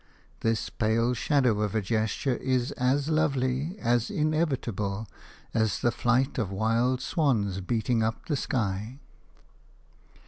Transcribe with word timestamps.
This 0.39 0.71
pale 0.71 1.13
shadow 1.13 1.61
of 1.61 1.75
a 1.75 1.81
gesture 1.83 2.33
is 2.37 2.71
as 2.71 3.07
lovely, 3.07 3.77
as 3.77 4.09
inevitable, 4.09 5.07
as 5.53 5.77
the 5.81 5.91
flight 5.91 6.39
of 6.39 6.49
wild 6.51 7.01
swans 7.01 7.59
beating 7.61 8.01
up 8.01 8.25
the 8.25 8.35
sky. 8.35 8.97